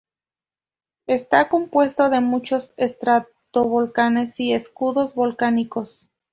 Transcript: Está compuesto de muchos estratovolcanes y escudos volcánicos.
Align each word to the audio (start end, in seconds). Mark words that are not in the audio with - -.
Está 1.05 1.47
compuesto 1.47 2.09
de 2.09 2.21
muchos 2.21 2.73
estratovolcanes 2.77 4.39
y 4.39 4.51
escudos 4.53 5.13
volcánicos. 5.13 6.09